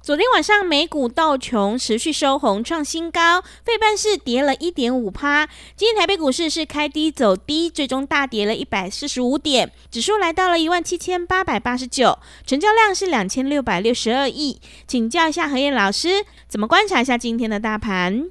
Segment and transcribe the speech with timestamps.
[0.00, 5.46] 昨天晚上美股道琼持续收红创新高，费半是跌了一点五趴。
[5.76, 14.60] 今天台北股市是开低走低，最终大跌了一百四十五点，指数来到了一万七千八百八十九，成交量是两千六百六十二亿。
[14.86, 18.30] 请教一下何燕老师，怎么观察一下今天的大盘？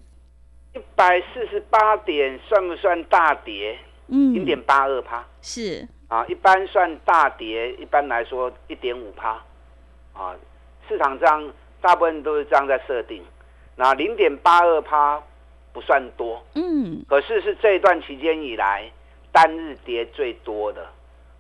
[0.73, 3.77] 一百四十八点算不算大跌？
[4.07, 9.43] 嗯，零点八二趴是啊，一般算大跌，一般来说一点五趴
[10.13, 10.33] 啊，
[10.87, 11.51] 市场上。
[11.79, 13.23] 大部分都是这样在设定，
[13.75, 15.21] 那零点八二趴
[15.71, 18.91] 不算多，嗯，可是是这一段期间以来
[19.31, 20.89] 单日跌最多的，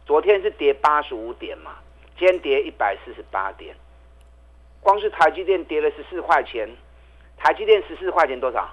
[0.05, 1.71] 昨天是跌八十五点嘛，
[2.19, 3.75] 今天跌一百四十八点，
[4.79, 6.69] 光是台积电跌了十四块钱，
[7.35, 8.69] 台积电十四块钱多少？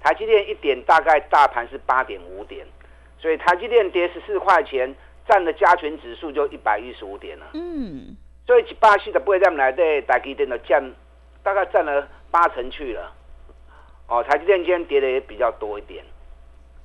[0.00, 2.66] 台积电一点大概大盘是八点五点，
[3.18, 4.94] 所以台积电跌十四块钱，
[5.26, 8.14] 占的加权指数就一百一十五点了，嗯。
[8.50, 10.82] 所以巴西的不会这样来对台积电的占
[11.40, 13.12] 大概占了八成去了。
[14.08, 16.04] 哦，台积电今天跌的也比较多一点。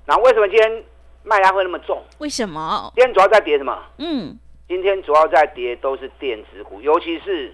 [0.06, 0.84] 那为什么今天
[1.24, 2.04] 卖压会那么重？
[2.20, 2.94] 为什么？
[2.96, 3.84] 今天主要在跌什么？
[3.98, 7.52] 嗯，今天主要在跌都是电子股，尤其是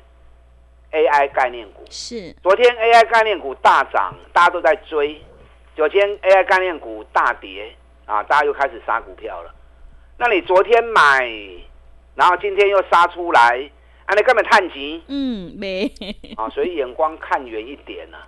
[0.91, 1.85] AI 概念股。
[1.89, 2.33] 是。
[2.43, 5.21] 昨天 AI 概念股大涨，大家都在追。
[5.73, 7.73] 昨天 AI 概念股大跌
[8.05, 9.55] 啊，大家又开始杀股票了。
[10.17, 11.25] 那你昨天买，
[12.15, 13.71] 然后今天又杀出来。
[14.11, 15.89] 啊，你根本探急，嗯，没
[16.35, 18.27] 啊， 所以眼光看远一点啊，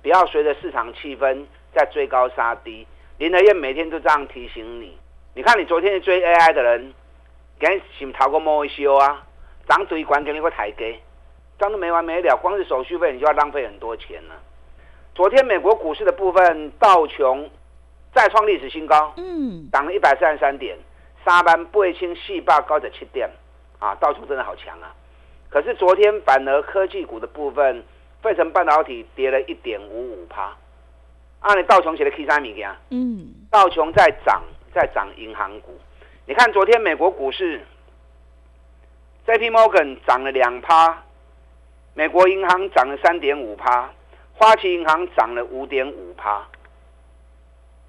[0.00, 2.86] 不要随着市场气氛在追高杀低。
[3.18, 4.96] 林德燕每天都这样提醒你。
[5.34, 6.94] 你看，你昨天追 AI 的人，
[7.58, 9.26] 赶紧逃过摸一修啊，
[9.68, 11.00] 涨堆管给你个台阶，
[11.58, 14.36] 涨都没完没了，光是手续费你就要浪费很多钱了。
[15.16, 17.50] 昨天美国股市的部分，道琼
[18.14, 20.78] 再创历史新高，嗯，涨了一百三十三点，
[21.24, 23.28] 沙班不会清细霸高在七点，
[23.80, 24.94] 啊，道琼真的好强啊。
[25.54, 27.84] 可是昨天反而科技股的部分，
[28.20, 30.52] 费城半导体跌了一点五五趴。
[31.38, 34.42] 按你道琼写的 K 三米给嗯，道琼在涨，
[34.74, 35.78] 在涨银行股。
[36.26, 37.60] 你看昨天美国股市
[39.26, 39.48] ，J.P.
[39.50, 41.04] Morgan 涨了两趴，
[41.94, 43.88] 美国银行涨了三点五趴，
[44.36, 46.44] 花旗银行涨了五点五趴。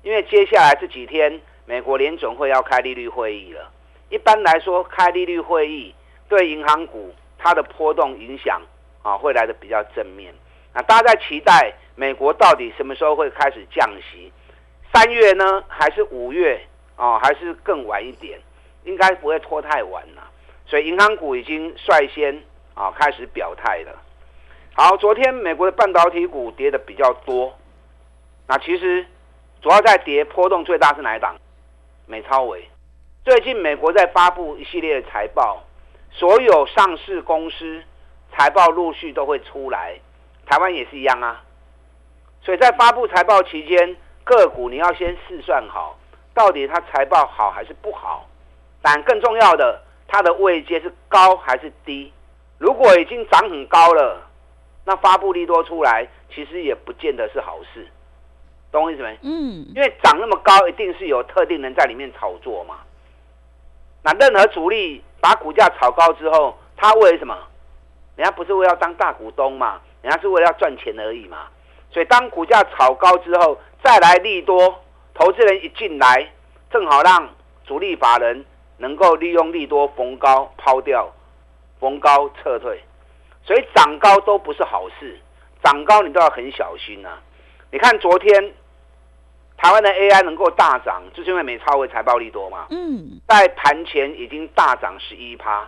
[0.04, 3.72] 因为接下来这几天美国联总会要开利率会议了，
[4.10, 5.96] 一般来说开利率会议
[6.30, 7.12] 对银行股。
[7.46, 8.60] 它的波动影响
[9.04, 10.34] 啊，会来的比较正面。
[10.74, 14.34] 那大家在期待美国到底什么时候会开始降息？
[14.92, 16.60] 三月呢，还是五月
[16.96, 18.40] 啊，还是更晚一点？
[18.84, 20.28] 应该不会拖太晚了。
[20.66, 22.42] 所以银行股已经率先
[22.74, 23.96] 啊开始表态了。
[24.74, 27.56] 好，昨天美国的半导体股跌的比较多。
[28.48, 29.06] 那其实
[29.62, 31.36] 主要在跌波动最大是哪一档？
[32.08, 32.68] 美超伟。
[33.24, 35.62] 最近美国在发布一系列的财报。
[36.18, 37.84] 所有上市公司
[38.32, 40.00] 财报陆续都会出来，
[40.46, 41.44] 台湾也是一样啊。
[42.42, 45.98] 所以在发布财报期间，个股你要先试算好，
[46.34, 48.26] 到底它财报好还是不好。
[48.82, 52.14] 但更重要的，它的位阶是高还是低。
[52.60, 54.26] 如果已经涨很高了，
[54.86, 57.86] 那发布利多出来，其实也不见得是好事。
[58.72, 59.20] 懂我意思没？
[59.24, 59.66] 嗯。
[59.76, 62.76] 因为涨那么高，一定是有特定人在里面炒作嘛。
[64.02, 65.04] 那任何主力。
[65.26, 67.36] 把股价炒高之后，他为什么？
[68.16, 69.82] 人家不是为了当大股东嘛？
[70.04, 71.48] 人家是为了要赚钱而已嘛。
[71.90, 74.84] 所以当股价炒高之后，再来利多，
[75.16, 76.32] 投资人一进来，
[76.70, 77.28] 正好让
[77.66, 78.46] 主力法人
[78.78, 81.12] 能够利用利多逢高抛掉，
[81.80, 82.84] 逢高撤退。
[83.44, 85.20] 所以涨高都不是好事，
[85.64, 87.18] 涨高你都要很小心呐。
[87.72, 88.54] 你看昨天。
[89.58, 92.68] 台湾的 AI 能够大涨，就是因为美超为财报利多嘛。
[92.70, 95.68] 嗯，在盘前已经大涨十一趴，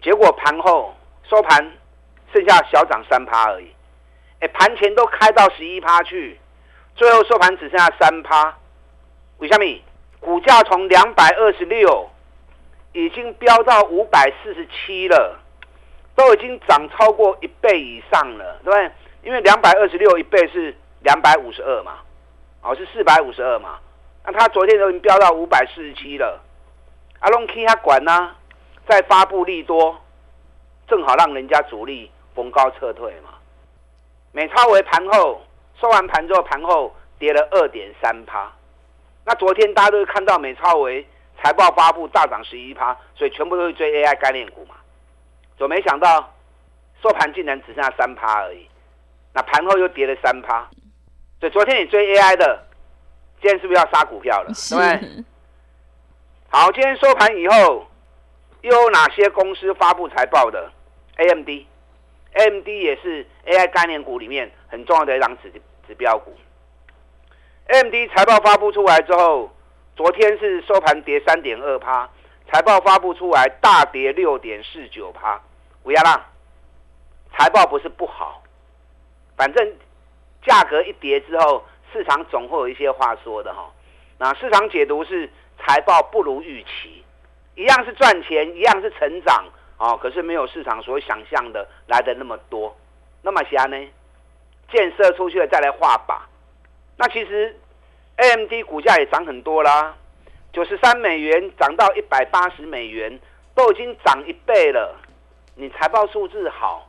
[0.00, 0.94] 结果盘后
[1.28, 1.72] 收盘
[2.32, 3.70] 剩下小涨三趴而已。
[4.40, 6.38] 哎，盘前都开到十一趴去，
[6.94, 8.56] 最后收盘只剩下三趴。
[9.38, 9.82] 为什么？
[10.20, 12.10] 股价从两百二十六
[12.92, 15.38] 已经飙到五百四十七了，
[16.14, 18.90] 都已经涨超过一倍以上了，对不对？
[19.22, 21.98] 因为两百二十六一倍是两百五十二嘛。
[22.66, 23.78] 哦是四百五十二嘛，
[24.24, 26.42] 那它昨天都已经飙到五百四十七了，
[27.20, 28.34] 阿龙 K 他管呢，
[28.88, 29.96] 再发布利多，
[30.88, 33.34] 正好让人家主力逢高撤退嘛。
[34.32, 35.40] 美超为盘后
[35.80, 38.50] 收完盘之后，盘后跌了二点三趴。
[39.24, 41.06] 那昨天大家都看到美超为
[41.40, 44.74] 财报发布大涨十一趴，所以全部都是追 AI 概念股嘛。
[45.56, 46.34] 就没想到
[47.00, 48.68] 收盘竟然只剩下三趴而已，
[49.32, 50.68] 那盘后又跌了三趴。
[51.40, 52.66] 所以昨天你追 AI 的，
[53.40, 54.52] 今天是不是要杀股票了？
[54.70, 55.24] 对不对？
[56.48, 57.86] 好，今天收盘以后
[58.62, 60.70] 又有哪些公司发布财报的
[61.16, 65.52] ？AMD，AMD 也是 AI 概念股里面很重要的一张指
[65.86, 66.34] 指标股。
[67.66, 69.50] AMD 财报发布出来之后，
[69.96, 72.08] 昨天是收盘跌三点二趴，
[72.50, 75.40] 财报发布出来大跌六点四九趴。
[75.82, 76.26] 乌鸦啦，
[77.36, 78.42] 财报不是不好，
[79.36, 79.76] 反正
[80.46, 83.68] 价格一跌之后，市场总会有一些话说的哈。
[84.16, 85.28] 那市场解读是
[85.58, 87.04] 财报不如预期，
[87.56, 89.44] 一样是赚钱，一样是成长
[89.76, 92.74] 哦，可是没有市场所想象的来的那么多。
[93.22, 93.76] 那么啥呢？
[94.70, 96.18] 建设出去了再来画靶。
[96.96, 97.54] 那其实
[98.16, 99.94] ，AMD 股价也涨很多啦，
[100.52, 103.20] 九十三美元涨到一百八十美元，
[103.54, 104.96] 都已经涨一倍了。
[105.54, 106.88] 你财报数字好，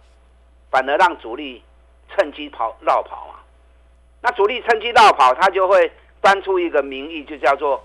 [0.70, 1.64] 反而让主力
[2.10, 3.37] 趁机跑绕跑啊。
[4.28, 5.90] 那主力趁机绕跑，他就会
[6.22, 7.82] 端出一个名义，就叫做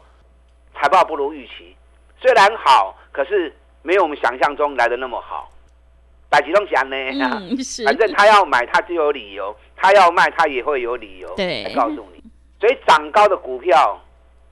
[0.75, 1.77] 财报不如预期。
[2.21, 5.49] 虽然好，可是没有我们想象中来的那么好。
[6.29, 6.97] 百吉东讲呢，
[7.87, 12.21] 反正他要买，他就有理由；他要卖，他也会有理由来告诉你。
[12.59, 14.01] 所以涨高的股票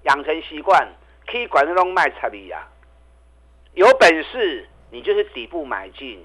[0.04, 0.88] 养成习惯，
[1.26, 2.62] 可以管那种卖差利呀。
[3.74, 6.24] 有本事你就是底部买进，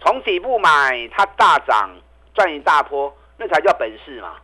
[0.00, 1.96] 从底部买它大涨
[2.34, 4.34] 赚一大波，那才叫本事嘛。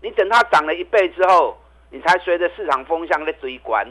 [0.00, 1.56] 你等它涨了一倍之后，
[1.90, 3.86] 你才随着市场风向在追关，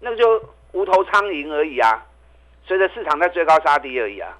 [0.00, 2.04] 那个就无头苍蝇而已啊。
[2.66, 4.38] 随着市场在追高杀低而已啊。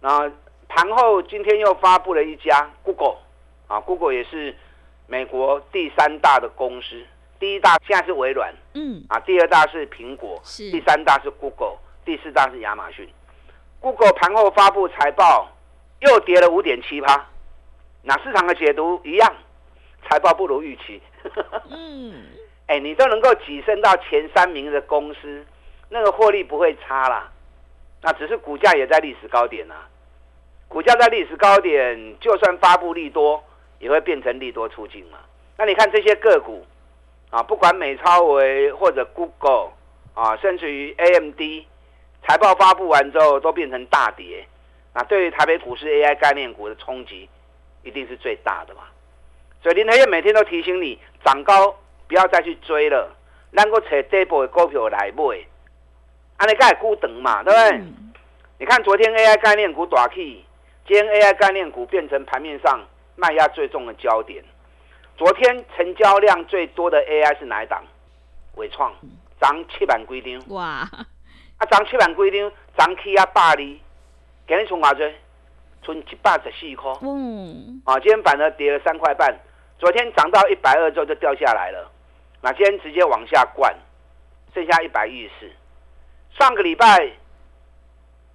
[0.00, 0.30] 那
[0.68, 3.16] 盘后今天又发布了一家 Google
[3.68, 4.54] 啊，Google 也是
[5.06, 7.02] 美国第三大的公司，
[7.38, 13.08] 第一大现在是微软，嗯，啊，第二大是苹果，是第三大是 Google，第四大是亚马逊。
[13.80, 15.50] Google 盘后发布财报
[16.00, 17.26] 又跌了五点七趴，
[18.02, 19.34] 那市场的解读一样，
[20.08, 21.00] 财报不如预期。
[21.70, 22.26] 嗯，
[22.66, 25.44] 哎，你都能够跻身到前三名的公司，
[25.88, 27.30] 那个获利不会差啦，
[28.02, 29.88] 那只是股价也在历史高点啊。
[30.68, 33.42] 股价在历史高点，就算发布利多，
[33.78, 35.18] 也会变成利多出境嘛？
[35.56, 36.66] 那你看这些个股
[37.30, 39.70] 啊，不管美超维或者 Google
[40.14, 41.66] 啊，甚至于 AMD，
[42.26, 44.46] 财报发布完之后都变成大跌，
[44.92, 47.28] 那对于台北股市 AI 概念股的冲击，
[47.82, 48.82] 一定是最大的嘛？
[49.64, 51.74] 所以林台燕每天都提醒你，涨高
[52.06, 53.10] 不要再去追了，
[53.52, 55.38] 能够扯底部的股票来买，
[56.36, 57.82] 安尼该孤等嘛，对不对？
[58.58, 60.44] 你看昨天 AI 概念股大起。
[60.86, 62.78] 今天 AI 概念股变成盘面上
[63.16, 64.44] 卖压最重的焦点。
[65.16, 67.82] 昨天成交量最多的 AI 是哪一档？
[68.56, 68.92] 伟创
[69.40, 70.54] 涨七万几张。
[70.54, 70.62] 哇！
[71.56, 75.10] 啊，涨七万几张，涨起啊百二，今日从偌多？
[75.82, 76.92] 从一百十四块。
[77.00, 77.80] 嗯。
[77.86, 79.34] 啊，今天反而跌了三块半。
[79.84, 81.92] 昨天涨到一百二之后就掉下来了。
[82.40, 83.76] 那今天直接往下灌，
[84.54, 85.52] 剩下一百一十四。
[86.38, 87.12] 上个礼拜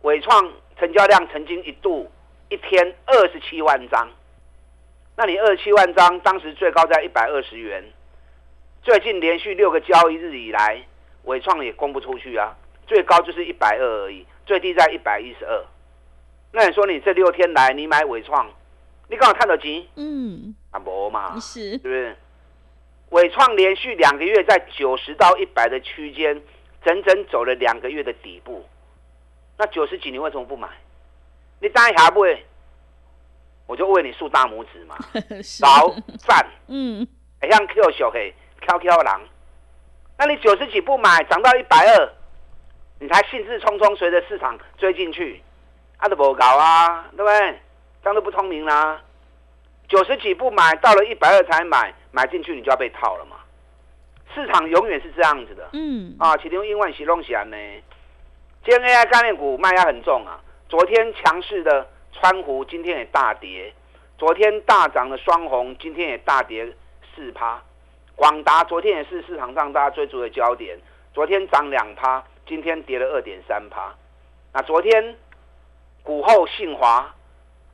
[0.02, 2.08] 伟创成交量曾经一度。
[2.50, 4.08] 一天二十七万张，
[5.16, 7.84] 那你二十七万张，当时最高在一百二十元。
[8.84, 10.84] 最近连续六个交易日以来，
[11.24, 15.66] 伟创也供不出去啊，最高就是一百二而已，最低在一百一十二。
[16.52, 18.48] 那你说你这六天来，你买伟创，
[19.10, 19.86] 你刚好看到钱？
[19.96, 22.16] 嗯，啊不嘛，是，是不是？
[23.10, 26.40] 伟创连续两个月在九十到一百的区间，
[26.86, 28.64] 整整走了两个月的底部。
[29.58, 30.70] 那九十几，你为什么不买？
[31.60, 32.46] 你当下不会，
[33.66, 34.96] 我就为你竖大拇指嘛，
[35.60, 37.06] 早赞，嗯，
[37.50, 39.22] 像 Q 小黑 Q Q 狼，
[40.20, 42.14] 那你九十几不买，涨到一百二，
[43.00, 45.42] 你才兴致冲冲随着市场追进去，
[45.98, 47.60] 啊都不搞啊，对不对？
[48.04, 49.02] 这样都不聪明啦。
[49.88, 53.38] 九十几不买，到了一百二才买，买进去你就要被套了嘛。
[54.36, 57.58] 市场永远是这样子的，嗯，啊，其中英万喜隆喜安呢，
[58.64, 60.40] 今天 AI 概念股卖压很重啊。
[60.70, 63.74] 昨天强势的川湖今天也大跌，
[64.20, 66.72] 昨天大涨的双红今天也大跌
[67.16, 67.60] 四趴，
[68.16, 70.78] 广达昨天也是市场上大家追逐的焦点，
[71.12, 73.96] 昨天涨两趴，今天跌了二点三趴。
[74.54, 75.18] 那昨天
[76.04, 77.16] 股后信华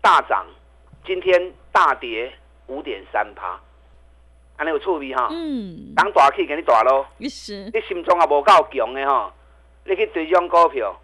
[0.06, 0.46] 大涨，
[1.04, 2.32] 今天大跌
[2.68, 3.60] 五点三趴。
[4.56, 5.30] 安尼有趣味哈。
[5.32, 9.34] 嗯，当大气给你大咯，是，你心中也无够强的吼，
[9.84, 10.96] 你去追这种股票，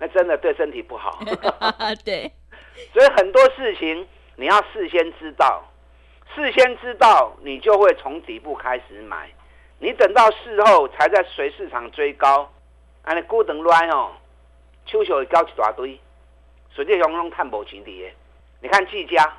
[0.00, 1.20] 那真的对身体不好。
[2.04, 2.32] 对，
[2.92, 4.04] 所以很多事情
[4.34, 5.62] 你要事先知道，
[6.34, 9.30] 事先知道你就会从底部开始买，
[9.78, 12.50] 你等到事后才在随市场追高，
[13.04, 14.10] 安尼孤等乱哦，
[14.84, 16.00] 手手会交一大堆，
[16.76, 18.12] 实际上拢探无钱的。
[18.60, 19.34] 你看技嘉，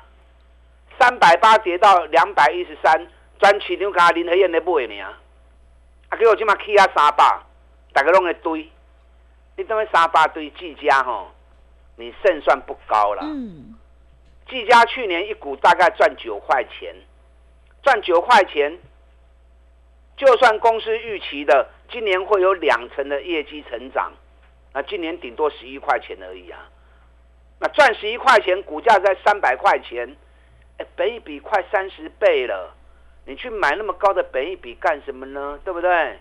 [0.98, 3.06] 三百八跌到两百一十三，
[3.38, 5.18] 专市场甲林和燕咧买呢，啊，
[6.08, 7.40] 啊结果即马起啊三百，
[7.92, 8.68] 大家拢咧堆，
[9.56, 11.30] 你等于三百堆技嘉吼，
[11.96, 13.22] 你胜算不高啦。
[13.24, 13.76] 嗯，
[14.48, 16.94] 技嘉去年一股大概赚九块钱，
[17.82, 18.76] 赚九块钱，
[20.16, 24.12] 就算公司预期的今年会有两成的业绩成长，
[24.72, 26.68] 那今年顶多十一块钱而已啊。
[27.60, 30.16] 那赚十一块钱，股价在三百块钱，
[30.78, 32.74] 哎，本一比快三十倍了，
[33.26, 35.58] 你去买那么高的本一比干什么呢？
[35.64, 36.18] 对不对？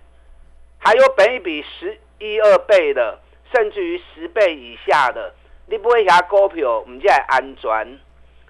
[0.80, 3.20] 还有本一比十一二倍的，
[3.54, 5.34] 甚至于十倍以下的，
[5.68, 8.00] 你不会下股票，唔叫安全，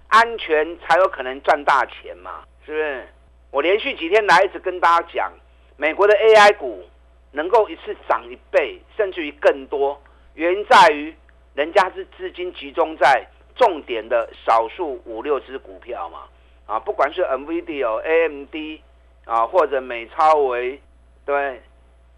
[0.07, 3.07] 安全才有可能赚大钱嘛，是不是？
[3.51, 5.31] 我连续几天来一直跟大家讲，
[5.77, 6.85] 美国的 AI 股
[7.31, 10.01] 能够一次涨一倍，甚至于更多，
[10.35, 11.15] 原因在于
[11.57, 16.19] 人家是资金集中在重点的少数五六只股票嘛，
[16.67, 18.81] 啊，不管是 NVIDIA、AMD
[19.25, 20.79] 啊，或者美超维，
[21.25, 21.59] 对，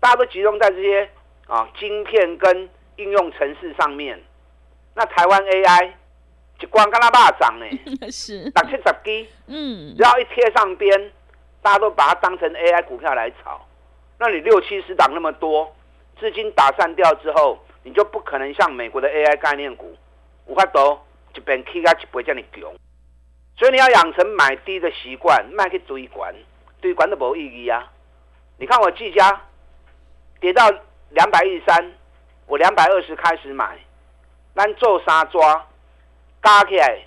[0.01, 1.09] 大家都集中在这些
[1.47, 4.21] 啊晶片跟应用程式上面。
[4.93, 5.91] 那台湾 AI
[6.57, 7.65] 就光跟他霸涨呢，
[8.11, 11.11] 是，六七十基，嗯然后一贴上边，
[11.61, 13.65] 大家都把它当成 AI 股票来炒。
[14.17, 15.73] 那你六七十档那么多，
[16.19, 19.95] 资金打散掉之后，你就不可能像美国的 AI 概念股，
[20.47, 20.99] 有法度
[21.35, 22.63] 一边起啊一倍这样强。
[23.57, 26.33] 所以你要养成买低的习惯，卖去追管，
[26.81, 27.91] 追管都没意义啊。
[28.57, 29.41] 你看我技嘉
[30.39, 30.69] 跌到
[31.09, 31.93] 两百一十三，
[32.45, 33.77] 我两百二十开始买，
[34.55, 35.67] 咱做三抓，
[36.41, 36.99] 加起来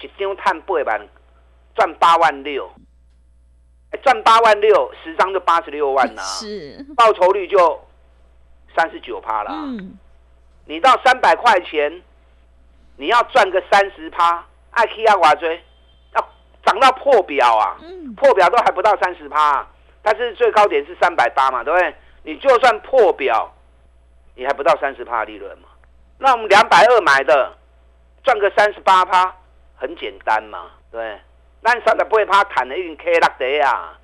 [0.00, 1.08] 一张赚八万，
[1.74, 2.70] 赚八万六，
[3.90, 7.84] 哎赚八万六，十张就八十六万啦、 是，报酬率就
[8.78, 9.50] 三十九趴啦。
[9.52, 9.98] 嗯，
[10.66, 12.00] 你到三百块钱，
[12.96, 15.60] 你要赚个三十趴，爱 K 啊寡追，
[16.14, 16.28] 要
[16.64, 19.66] 涨到破表啊，嗯，破表都还不到三十趴，
[20.00, 21.94] 但是最高点是三百八嘛，对不对？
[22.22, 23.52] 你就算破表，
[24.36, 25.68] 你还不到三十趴利润嘛。
[26.18, 27.56] 那我们两百二买的，
[28.22, 29.34] 赚个三十八趴，
[29.74, 31.18] 很简单嘛，对？
[31.60, 33.98] 那三十八趴谈的已经 K 落地啊。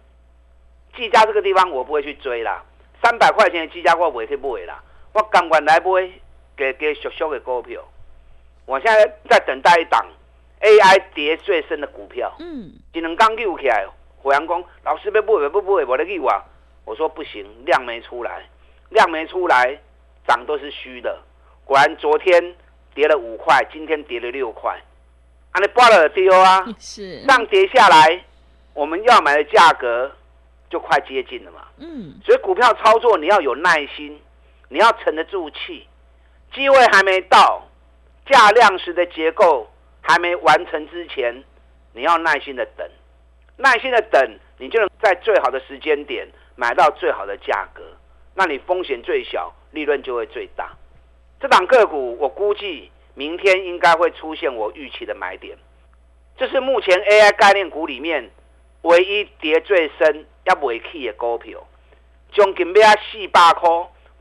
[0.97, 2.63] 技嘉这个地方我不会去追啦，
[3.05, 4.83] 三百块钱的技嘉我不会去买啦，
[5.13, 6.11] 我甘愿来买
[6.57, 7.79] 给给小小的股票。
[8.65, 10.03] 我现在在等待一档
[10.63, 12.35] AI 跌最深的股票。
[12.39, 13.87] 嗯，一两刚救起来，
[14.23, 16.33] 火阳讲老师要买不买不买，我的给我，
[16.87, 18.43] 我说不行，量没出来，
[18.89, 19.79] 量没出来，
[20.27, 21.21] 涨都是虚的。
[21.67, 22.55] 果然昨天
[22.95, 24.81] 跌了五块，今天跌了六块，
[25.53, 28.25] 啊，你挂了丢啊， 是，上跌下来，
[28.73, 30.11] 我们要买的价格
[30.75, 31.69] 就快接近了嘛。
[31.77, 34.21] 嗯，所以股票操作你要有耐心，
[34.69, 35.87] 你要沉得住气，
[36.53, 37.65] 机会还没到，
[38.27, 39.71] 价量时的结构
[40.03, 41.45] 还没完成之前，
[41.93, 42.85] 你要耐心的等，
[43.57, 44.21] 耐心的等，
[44.59, 46.27] 你就能在最好的时间点
[46.57, 47.85] 买到最好的价格，
[48.35, 50.73] 那你风险最小，利润就会最大。
[51.39, 55.57] 这档个股我估计明天应该会出现我预期的买点，
[56.37, 58.29] 这是目前 AI 概念股里面
[58.85, 61.59] 唯一跌最深也未起的股票。
[62.33, 63.69] 将近要四百块，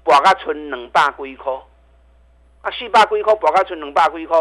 [0.03, 1.51] 博到剩两百几块。
[2.61, 4.37] 啊，四百几块博到剩两百几块，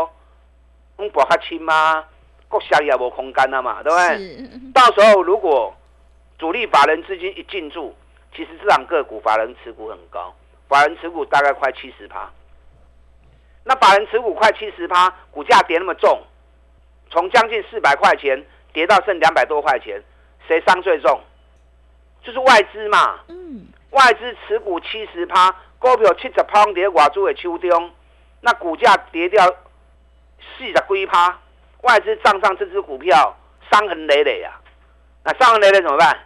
[0.99, 2.05] 拢博较轻嘛，
[2.49, 4.73] 国下也无空间啊嘛，对不对？
[4.73, 5.75] 到时候如果
[6.39, 7.95] 主力法人资金一进驻，
[8.37, 10.35] 其实这档个股法人持股很高，
[10.69, 12.31] 法人持股大概快七十趴。
[13.65, 16.21] 那法人持股快七十趴，股价跌那么重，
[17.11, 20.03] 从将近四百块钱跌到剩两百多块钱，
[20.47, 21.21] 谁伤最重？
[22.23, 23.21] 就是外资嘛。
[23.29, 27.91] 嗯，外资持股七十趴，股票七十趴跌外资的手中，
[28.41, 29.45] 那股价跌掉
[30.57, 31.39] 四十几趴，
[31.83, 33.37] 外资账上这只股票
[33.71, 34.61] 伤痕累累啊！
[35.25, 36.17] 那伤痕累累怎么办？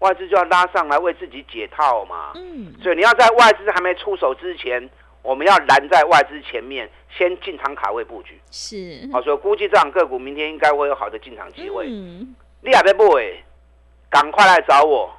[0.00, 2.32] 外资就要拉上来为自己解套嘛。
[2.34, 4.90] 嗯，所以你要在外资还没出手之前，
[5.22, 8.38] 我们要拦在外资前面，先进场卡位布局。
[8.50, 11.86] 是，好，所以估计这档个股明天应该会有好的进场机会。
[11.88, 12.34] 嗯，
[12.64, 13.44] 你还没买，
[14.08, 15.14] 赶快来找我，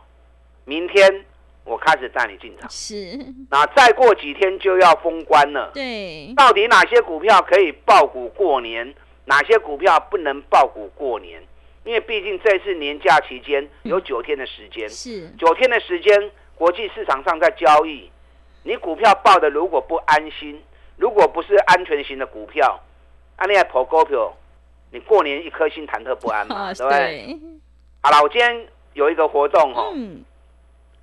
[0.64, 1.24] 明天
[1.64, 2.68] 我开始带你进场。
[2.72, 2.96] 是，
[3.52, 11.40] 那再过几天就要封关了，对，到底哪些股票可以爆股过年，哪些股票不能爆股过年？
[11.84, 18.10] 因为毕竟这次年假期间有九天的时间，是九天的时间，国际市场上在交易，
[18.64, 20.60] 你股票报的如果不安心，
[20.98, 22.82] 如果不是安全型的股票，
[23.36, 24.36] 啊，你还跑股票，
[24.92, 27.00] 你过年一颗心忐忑不安嘛，啊，对不对？
[27.00, 27.40] 对，
[28.02, 30.24] 好了，我今天有一个活动哦，嗯，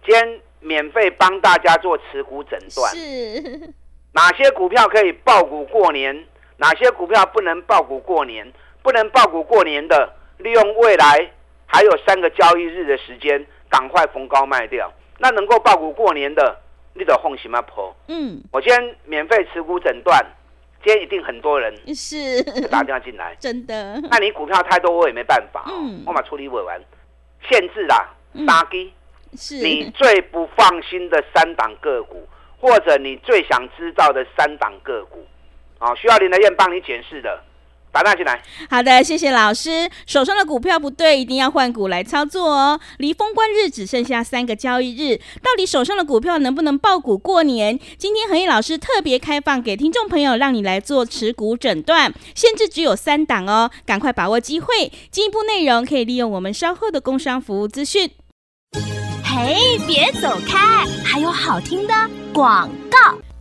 [0.04, 3.72] 今天免费帮大家做持股诊断，是，
[4.12, 11.30] 哪些股票可以爆股过年，哪些股票不能爆股过年，不能爆股过年的，利用未来
[11.66, 14.92] 还有三个交易日的时间，赶快逢高卖掉。
[15.18, 16.58] 那能够爆股过年的，
[16.94, 17.94] 你得放什么破？
[18.08, 20.24] 嗯，我今天免费持股诊断，
[20.84, 23.36] 今天一定很多人是，打电话进来。
[23.38, 25.64] 真的，那你股票太多，我也没办法、
[26.04, 26.80] 我把处理不完，
[27.48, 28.46] 限制啦，嗯。
[28.46, 28.92] 杀鸡。
[29.34, 32.28] 是，你最不放心的三档个股，
[32.60, 35.26] 或者你最想知道的三档个股，
[35.78, 37.42] 啊，需要林德燕帮你解释的，
[37.92, 38.42] 打电话进来。
[38.70, 39.88] 好的，谢谢老师。
[40.06, 42.80] 手上的股票不对，一定要换股来操作哦。
[42.96, 47.78] 离封关日只剩下三个交易日，到底手上的股票能不能爆股过年？
[47.98, 54.90] 今天何毅老师特别开放给听众朋友，让你来做持股诊断，限制只有三档哦，赶快把握机会。
[55.10, 58.10] 进一步内容可以利用我们稍后的工商服务资讯。
[59.22, 61.94] 嘿，别走开，还有好听的
[62.32, 63.31] 广告。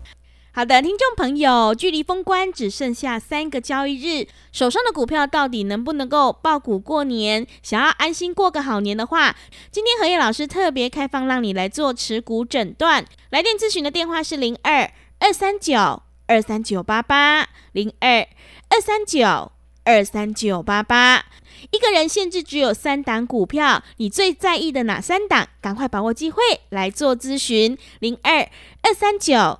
[0.54, 7.48] 好的，听众朋友，距离封关只剩下三个交易日，手上的股票到底能不能够爆股过年？
[7.64, 9.34] 想要安心过个好年的话，
[9.72, 13.06] 今天何燕老师特别开放，让你来做持股诊断。
[13.30, 18.28] 来电咨询的电话是零二二三九二三九八八零二
[18.68, 19.54] 二三九
[19.86, 21.28] 二三九八八。
[21.72, 25.48] 一个人限制只有三档股票，你最在意的哪三档？
[25.62, 28.50] 赶快把握机会来做咨询，零二
[28.82, 29.60] 二三九。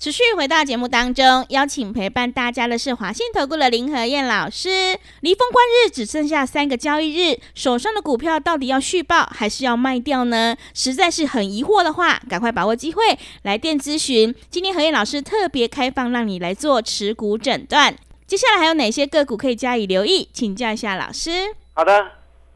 [0.00, 4.96] 持续回到节目当中，邀请陪伴大家的是华信投顾的林和燕老师。
[5.22, 10.56] 离封关日只剩下三个交易日，手上的股票到底要续报还是要卖掉呢？
[10.72, 13.02] 实在是很疑惑的话，赶快把握机会
[13.42, 14.32] 来电咨询。
[14.48, 17.96] 今天何燕老师特别开放，让你来做持股诊断。
[18.24, 20.28] 接下来还有哪些个股可以加以留意？
[20.32, 21.56] 请教一下老师。
[21.74, 22.08] 好的，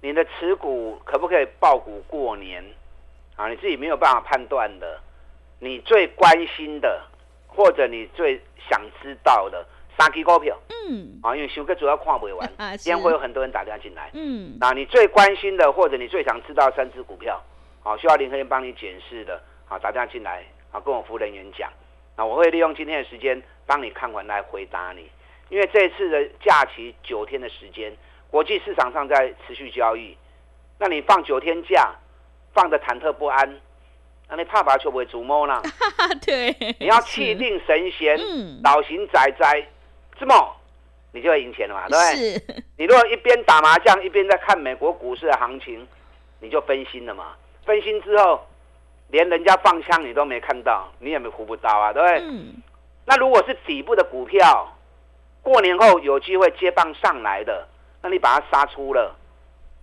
[0.02, 2.64] 你的持股可不可以爆股过年？
[3.35, 5.00] 啊，你自己没有办法判断的，
[5.59, 7.02] 你最关心的，
[7.54, 9.64] 或者你最想知道的
[9.98, 10.58] 三支股票。
[10.68, 11.18] 嗯。
[11.22, 12.50] 啊，因为修哥主要看不完。
[12.58, 14.10] 啊，今天会有很多人打电话进来。
[14.14, 17.40] 嗯，那你最关心的，或者你最想知道三只股票，
[17.82, 21.70] 好，需要林科燕帮你检视的，好，打电话进来，啊，跟我服务人员讲，
[22.16, 25.08] 那我会利用今天的时间帮你看完来回答你，
[25.48, 27.96] 因为这次的假期九天的时间，
[28.30, 30.16] 国际市场上在持续交易，
[30.78, 31.94] 那你放九天假，
[32.52, 33.60] 放的忐忑不安，
[34.28, 35.56] 那你怕把就不会逐摸啦，
[35.98, 39.66] 啊 对，你要气定神闲，嗯老行仔仔，
[40.18, 40.56] 这么
[41.12, 42.64] 你就会赢钱了嘛，对不对？
[42.78, 45.87] 你如果一边打麻将一边在看美国股市的行情，
[46.40, 47.35] 你就分心了嘛。
[47.66, 48.40] 分心之后，
[49.08, 52.18] 连人家放枪你都没看到，你也没胡不到啊，对不对？
[52.26, 52.54] 嗯
[53.04, 54.72] 那如果是底部的股票，
[55.42, 57.66] 过年后有机会接棒上来的，
[58.00, 59.14] 那你把它杀出了，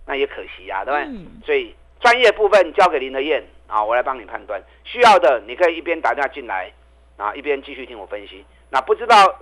[0.06, 1.04] 那也可惜啊，对不对？
[1.06, 4.60] 嗯所以专业部分交给林德燕啊，我来帮你判断。
[4.84, 6.70] 需要的你可以一边打电话进来
[7.16, 8.44] 啊，一边继续听我分析。
[8.68, 9.38] 那不知道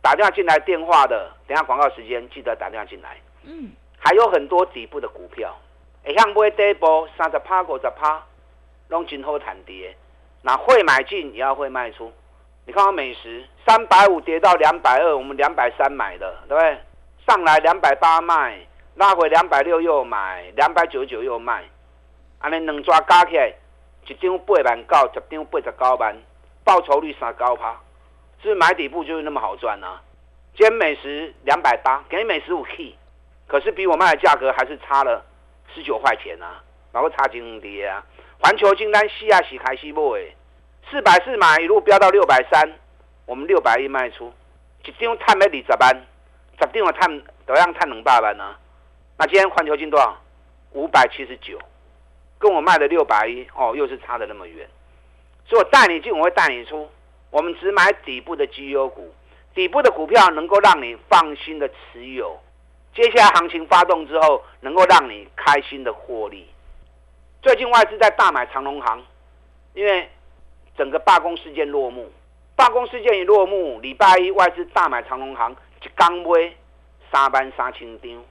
[0.00, 3.16] 打电话进来电话的，等下广告时间记得打电话进来。
[3.44, 5.56] 嗯，还有很多底部的股票，
[6.04, 8.22] 会向买第一波三十趴、五十趴，
[8.88, 9.96] 拢今后谈跌。
[10.42, 12.12] 那会买进也要会卖出。
[12.66, 16.78] 你看看美食，三百五跌到两百二，我们两百三买的，对不对？
[17.26, 18.58] 上来两百八卖，
[18.96, 21.64] 拉回两百六又买，两百九十九又卖，
[22.40, 23.52] 安尼两抓加起来，
[24.06, 26.16] 一张八万九，十张八十九万，
[26.64, 27.72] 报酬率三高趴，
[28.42, 30.00] 是不是买底部就是那么好赚啊？
[30.56, 32.94] 今天美食两百八，给美食五 K，
[33.46, 35.24] 可是比我卖的价格还是差了
[35.74, 36.62] 十九块钱啊，
[36.92, 38.04] 然后差金跌啊。
[38.40, 40.32] 环球金单西亚洗开西买的，
[40.90, 42.72] 四百四买一路飙到六百三，
[43.24, 44.32] 我们六百一卖出，
[44.84, 46.06] 一张探要二十万，
[46.58, 48.58] 十张的探都要探两百万啊。
[49.16, 50.18] 那今天环球金多少？
[50.72, 51.58] 五百七十九，
[52.42, 54.68] 跟我卖的六百一哦，又是差的那么远。
[55.46, 56.90] 所以我带你进，我会带你出。
[57.30, 59.14] 我们只买底部的绩优股，
[59.54, 62.36] 底部的股票能够让你放心的持有，
[62.94, 66.48] 接下来行情发动之后，能够让你开心的获利。
[67.42, 69.00] 最近外资在大买长隆行，
[69.74, 70.08] 因为
[70.76, 72.10] 整个罢工事件落幕，
[72.56, 76.52] 罢工事件一落幕，礼拜一外资大买长隆行，一刚买
[77.12, 78.24] 三班三千张。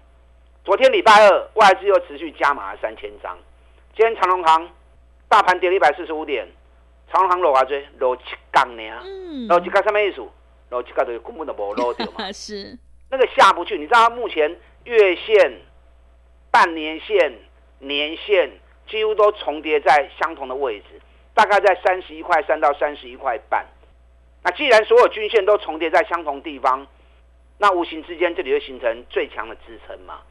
[0.63, 3.37] 昨天礼拜二外资又持续加码了三千张。
[3.95, 4.69] 今天长隆行
[5.27, 6.47] 大盘跌了一百四十五点，
[7.11, 10.25] 长隆行落啊追落七杠呢，嗯，落七杠什么意思？
[10.69, 12.29] 落七杠就根本都无落掉嘛。
[12.31, 12.77] 是，
[13.09, 15.59] 那个下不去，你知道它目前月线、
[16.49, 17.33] 半年线、
[17.79, 18.49] 年线
[18.87, 21.01] 几乎都重叠在相同的位置，
[21.33, 23.65] 大概在三十一块三到三十一块半。
[24.43, 26.87] 那既然所有均线都重叠在相同地方，
[27.57, 30.21] 那无形之间这里会形成最强的支撑嘛？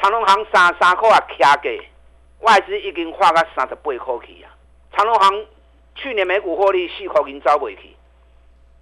[0.00, 1.80] 长隆行三三块啊，卡给
[2.40, 4.50] 外资已经花个三十八块去啊。
[4.92, 5.46] 长隆行
[5.94, 7.96] 去年每股获利四块钱招不去，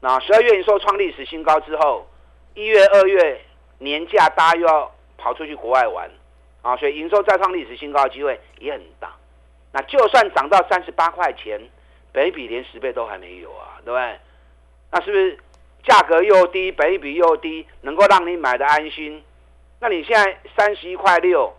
[0.01, 2.07] 那十二月营收创历史新高之后，
[2.55, 3.41] 一月、二月
[3.79, 6.11] 年假大家又要跑出去国外玩
[6.63, 9.15] 啊，所以营收再创历史新高的机会也很大。
[9.73, 11.61] 那就算涨到三十八块钱，
[12.13, 14.19] 北比连十倍都还没有啊，对不对？
[14.91, 15.39] 那是不是
[15.85, 19.23] 价格又低，北比又低，能够让你买的安心？
[19.81, 21.55] 那你现在三十一块六，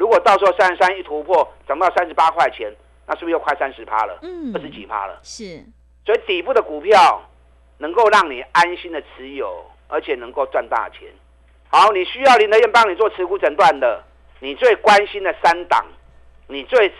[0.00, 2.74] 如果到时候三十三一突破，涨到三十八块钱，
[3.06, 4.18] 那是不是又快三十趴了？
[4.22, 5.20] 嗯二十几趴了。
[5.22, 5.62] 是，
[6.06, 7.22] 所以底部的股票
[7.76, 11.06] 能够让你安心的持有，而且能够赚大钱。
[11.68, 14.02] 好，你需要林德燕帮你做持股诊断的，
[14.38, 15.84] 你最关心的三档，
[16.46, 16.90] 你最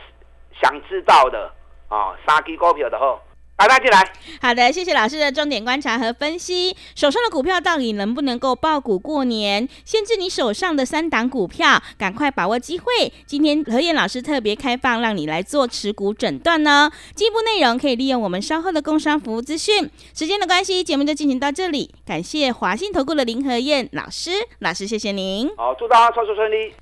[0.61, 1.51] 想知道的
[1.89, 3.19] 啊，三基股票的后，
[3.67, 4.13] 大家进来。
[4.41, 6.75] 好的，谢谢老师的重点观察和分析。
[6.95, 9.69] 手上的股票到底能不能够爆股过年？
[9.85, 13.13] 限制你手上的三档股票，赶快把握机会。
[13.27, 16.91] 今天何燕老师特别开放，让你来做持股诊断呢。
[17.15, 19.91] 进一步内容可以利用我们稍后的工商服务资讯。
[20.15, 21.95] 时间的关系，节目就进行到这里。
[22.07, 25.49] 感谢华信投顾的林何燕老师，老师谢谢您。
[25.57, 26.73] 好，祝大家操作顺利。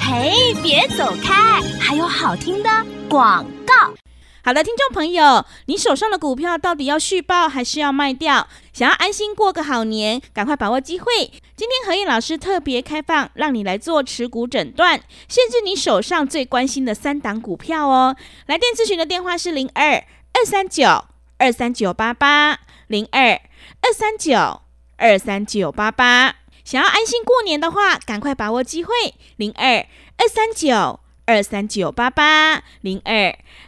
[0.00, 2.68] 嘿，别走开，还有好听的
[3.08, 3.94] 广告。
[4.46, 8.46] 好的，听众朋友，你手上的股票到底要续报还是要卖掉？
[8.74, 11.06] 想要安心过个好年，赶快把握机会。
[11.56, 18.14] 今天何燕老师特别开放，让你来做持股诊断，限制你手上最关心的三档股票哦。
[18.44, 20.04] 来电咨询的电话是零二
[20.34, 21.06] 二三九
[21.38, 23.40] 二三九八八零二
[23.80, 24.60] 二三九
[24.98, 26.36] 二三九八八。
[26.62, 28.92] 想要安心过年的话，赶快把握机会，
[29.36, 29.86] 零二
[30.18, 33.38] 二三九二三九八八零二。